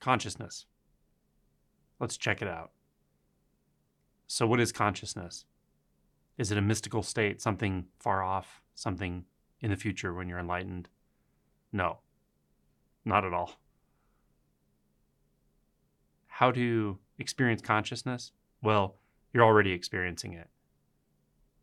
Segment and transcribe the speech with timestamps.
[0.00, 0.66] consciousness.
[1.98, 2.70] Let's check it out.
[4.26, 5.44] So, what is consciousness?
[6.38, 9.24] Is it a mystical state, something far off, something
[9.60, 10.88] in the future when you're enlightened?
[11.72, 11.98] No,
[13.04, 13.60] not at all.
[16.26, 18.32] How to experience consciousness?
[18.62, 18.96] Well,
[19.32, 20.48] you're already experiencing it.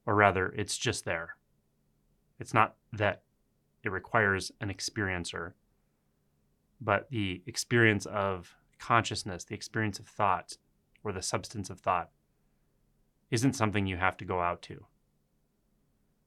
[0.06, 1.36] Or rather, it's just there.
[2.40, 3.24] It's not that
[3.84, 5.54] it requires an experiencer,
[6.80, 10.58] but the experience of consciousness, the experience of thought,
[11.04, 12.10] or the substance of thought,
[13.32, 14.86] isn't something you have to go out to.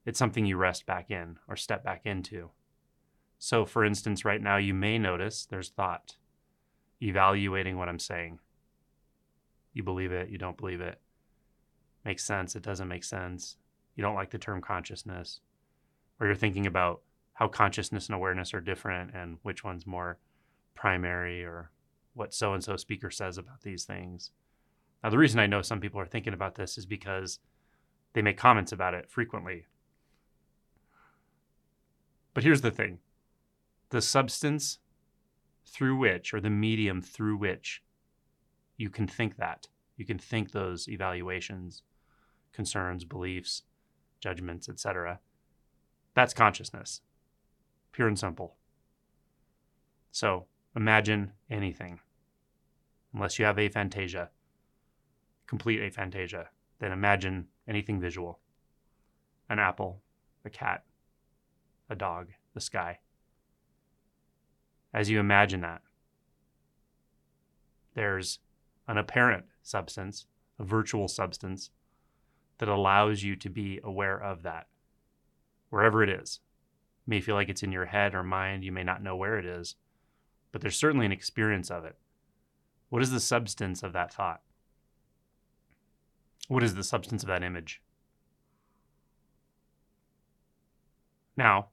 [0.05, 2.49] It's something you rest back in or step back into.
[3.37, 6.15] So, for instance, right now you may notice there's thought
[7.01, 8.39] evaluating what I'm saying.
[9.73, 10.99] You believe it, you don't believe it.
[12.05, 13.57] Makes sense, it doesn't make sense.
[13.95, 15.39] You don't like the term consciousness.
[16.19, 17.01] Or you're thinking about
[17.33, 20.19] how consciousness and awareness are different and which one's more
[20.75, 21.71] primary or
[22.13, 24.31] what so and so speaker says about these things.
[25.03, 27.39] Now, the reason I know some people are thinking about this is because
[28.13, 29.65] they make comments about it frequently.
[32.33, 32.99] But here's the thing
[33.89, 34.79] the substance
[35.65, 37.81] through which, or the medium through which,
[38.77, 39.67] you can think that.
[39.97, 41.83] You can think those evaluations,
[42.51, 43.63] concerns, beliefs,
[44.19, 45.19] judgments, etc.
[46.13, 47.01] That's consciousness,
[47.91, 48.55] pure and simple.
[50.11, 51.99] So imagine anything,
[53.13, 54.29] unless you have aphantasia,
[55.47, 56.47] complete aphantasia,
[56.79, 58.39] then imagine anything visual
[59.49, 60.01] an apple,
[60.45, 60.85] a cat,
[61.89, 62.99] a dog, the sky
[64.93, 65.81] as you imagine that.
[67.93, 68.39] There's
[68.87, 70.25] an apparent substance,
[70.59, 71.71] a virtual substance,
[72.57, 74.67] that allows you to be aware of that,
[75.69, 76.39] wherever it is.
[77.07, 79.45] May feel like it's in your head or mind, you may not know where it
[79.45, 79.75] is,
[80.51, 81.95] but there's certainly an experience of it.
[82.89, 84.41] What is the substance of that thought?
[86.47, 87.81] What is the substance of that image?
[91.37, 91.67] Now,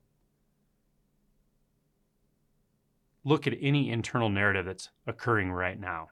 [3.23, 6.09] look at any internal narrative that's occurring right now.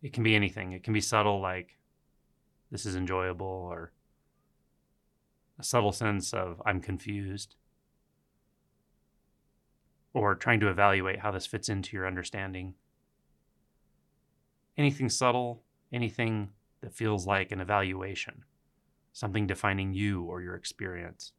[0.00, 0.72] It can be anything.
[0.72, 1.76] It can be subtle, like
[2.70, 3.92] this is enjoyable, or
[5.58, 7.56] a subtle sense of I'm confused,
[10.12, 12.74] or trying to evaluate how this fits into your understanding.
[14.76, 18.44] Anything subtle, anything that feels like an evaluation,
[19.12, 21.32] something defining you or your experience.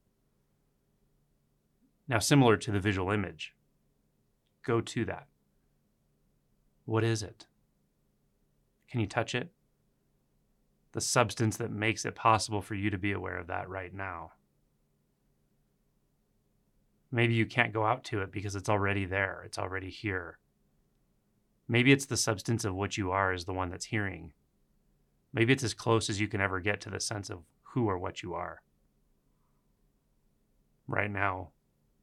[2.08, 3.54] Now, similar to the visual image,
[4.66, 5.28] go to that.
[6.86, 7.46] What is it?
[8.90, 9.50] Can you touch it?
[10.92, 14.32] The substance that makes it possible for you to be aware of that right now.
[17.12, 20.38] Maybe you can't go out to it because it's already there, it's already here.
[21.68, 24.34] Maybe it's the substance of what you are is the one that's hearing.
[25.34, 27.98] Maybe it's as close as you can ever get to the sense of who or
[27.98, 28.62] what you are.
[30.88, 31.50] Right now,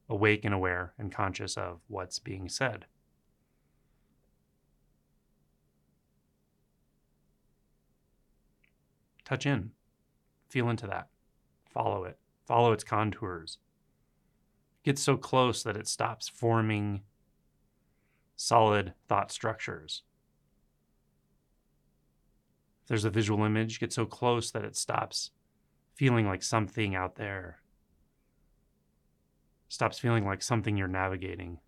[0.08, 2.86] awake and aware and conscious of what's being said.
[9.24, 9.72] Touch in,
[10.48, 11.08] feel into that,
[11.68, 13.58] follow it, follow its contours.
[14.86, 17.02] Get so close that it stops forming
[18.36, 20.02] solid thought structures.
[22.82, 25.32] If there's a visual image, get so close that it stops
[25.96, 27.58] feeling like something out there
[29.68, 31.58] stops feeling like something you're navigating.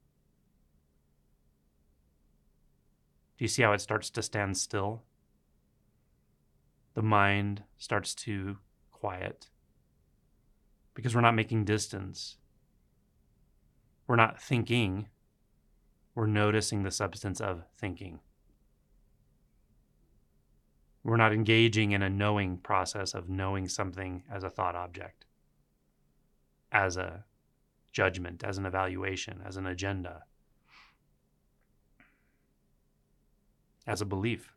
[3.36, 5.02] Do you see how it starts to stand still?
[6.94, 8.58] The mind starts to
[8.92, 9.48] quiet
[10.94, 12.36] because we're not making distance.
[14.08, 15.08] We're not thinking,
[16.14, 18.20] we're noticing the substance of thinking.
[21.04, 25.26] We're not engaging in a knowing process of knowing something as a thought object,
[26.72, 27.24] as a
[27.92, 30.22] judgment, as an evaluation, as an agenda,
[33.86, 34.54] as a belief.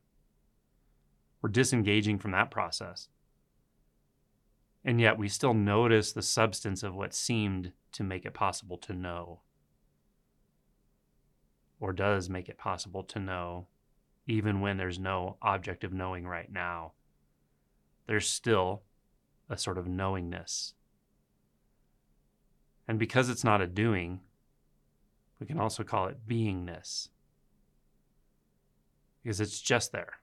[1.41, 3.09] We're disengaging from that process.
[4.83, 8.93] And yet we still notice the substance of what seemed to make it possible to
[8.93, 9.41] know,
[11.81, 13.67] or does make it possible to know,
[14.25, 16.93] even when there's no object of knowing right now.
[18.07, 18.83] There's still
[19.49, 20.75] a sort of knowingness
[22.91, 24.19] and because it's not a doing,
[25.39, 27.07] we can also call it beingness.
[29.23, 30.19] Because it's just there.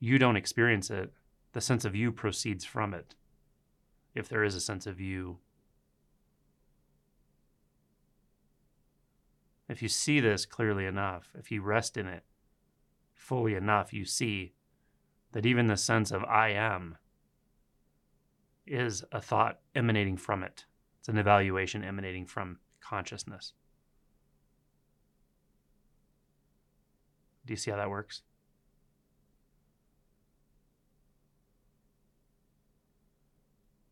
[0.00, 1.12] You don't experience it,
[1.52, 3.14] the sense of you proceeds from it,
[4.14, 5.36] if there is a sense of you.
[9.72, 12.24] If you see this clearly enough, if you rest in it
[13.14, 14.52] fully enough, you see
[15.32, 16.98] that even the sense of I am
[18.66, 20.66] is a thought emanating from it.
[20.98, 23.54] It's an evaluation emanating from consciousness.
[27.46, 28.20] Do you see how that works?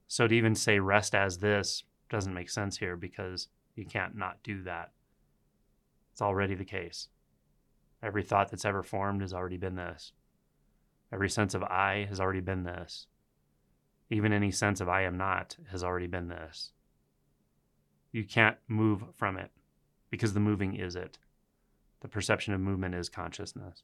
[0.09, 4.43] So to even say rest as this doesn't make sense here because you can't not
[4.43, 4.91] do that.
[6.21, 7.09] It's already the case.
[8.03, 10.13] Every thought that's ever formed has already been this.
[11.11, 13.07] Every sense of I has already been this.
[14.11, 16.73] Even any sense of I am not has already been this.
[18.13, 19.51] You can't move from it
[20.11, 21.17] because the moving is it.
[22.03, 23.83] The perception of movement is consciousness.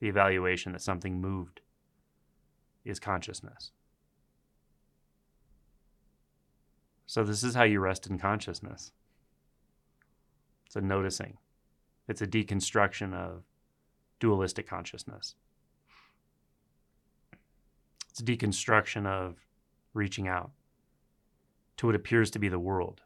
[0.00, 1.60] The evaluation that something moved
[2.86, 3.72] is consciousness.
[7.04, 8.92] So, this is how you rest in consciousness.
[10.70, 11.36] It's a noticing,
[12.06, 13.42] it's a deconstruction of
[14.20, 15.34] dualistic consciousness.
[18.08, 19.38] It's a deconstruction of
[19.94, 20.52] reaching out
[21.76, 23.00] to what appears to be the world,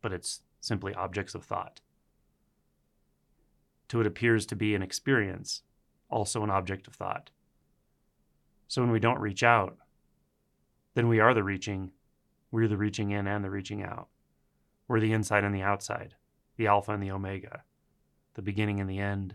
[0.00, 1.82] but it's simply objects of thought.
[3.88, 5.64] To what appears to be an experience,
[6.08, 7.28] also an object of thought.
[8.68, 9.76] So when we don't reach out,
[10.94, 11.90] then we are the reaching.
[12.50, 14.08] We're the reaching in and the reaching out.
[14.88, 16.14] We're the inside and the outside,
[16.56, 17.64] the alpha and the omega,
[18.34, 19.34] the beginning and the end,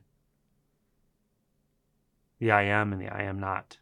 [2.39, 3.77] the I am and the I am not.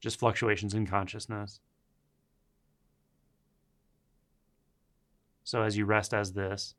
[0.00, 1.60] Just fluctuations in consciousness.
[5.44, 6.74] So as you rest as this,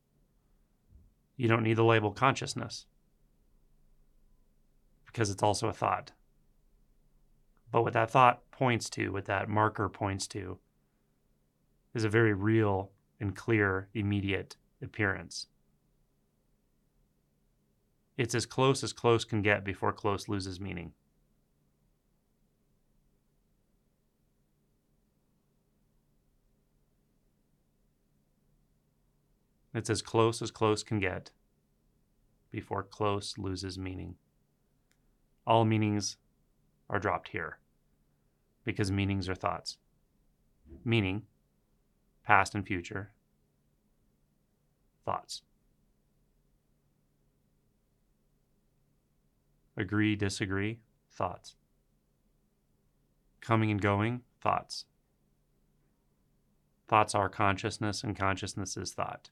[1.35, 2.85] you don't need the label consciousness
[5.05, 6.11] because it's also a thought.
[7.71, 10.59] But what that thought points to, what that marker points to,
[11.93, 12.91] is a very real
[13.23, 15.47] and clear, immediate appearance.
[18.17, 20.91] It's as close as close can get before close loses meaning.
[29.73, 31.31] It's as close as close can get
[32.51, 34.15] before close loses meaning.
[35.47, 36.17] All meanings
[36.89, 37.59] are dropped here
[38.65, 39.77] because meanings are thoughts.
[40.83, 41.23] Meaning,
[42.23, 43.11] past and future,
[45.05, 45.41] thoughts.
[49.75, 50.79] Agree, disagree,
[51.11, 51.55] thoughts.
[53.41, 54.85] Coming and going, thoughts.
[56.87, 59.29] Thoughts are consciousness, and consciousness is thought.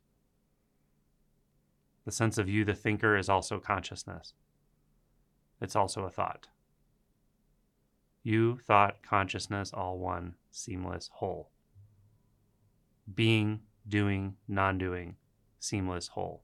[2.06, 4.34] The sense of you, the thinker, is also consciousness.
[5.62, 6.48] It's also a thought.
[8.24, 11.52] You, thought, consciousness, all one, seamless, whole.
[13.13, 15.16] Being, doing, non doing,
[15.60, 16.44] seamless, whole.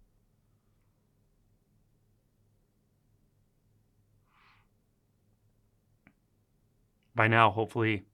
[7.15, 8.05] By now, hopefully,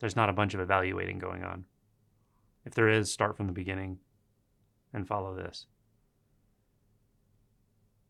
[0.00, 1.64] there's not a bunch of evaluating going on.
[2.64, 3.98] If there is, start from the beginning
[4.92, 5.66] and follow this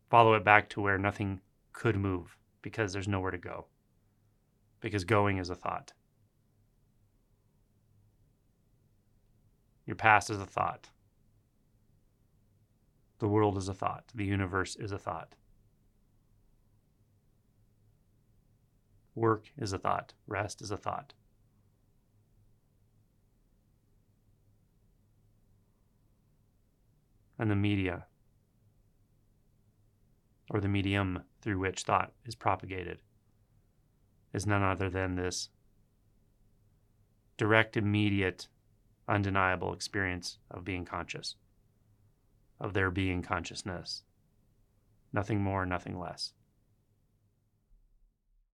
[0.09, 1.41] follow it back to where nothing
[1.73, 3.65] could move because there's nowhere to go.
[4.79, 5.93] Because going is a thought.
[9.87, 10.89] Your past is a thought.
[13.17, 14.03] The world is a thought.
[14.13, 15.33] The universe is a thought.
[19.15, 20.13] Work is a thought.
[20.27, 21.15] Rest is a thought.
[27.39, 28.05] And the media
[30.49, 32.99] or the medium through which thought is propagated,
[34.33, 35.49] is none other than this
[37.37, 38.47] direct, immediate,
[39.07, 41.35] undeniable experience of being conscious,
[42.59, 44.03] of there being consciousness.
[45.13, 46.33] Nothing more, nothing less.